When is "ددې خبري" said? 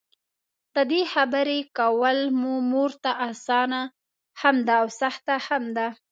0.75-1.59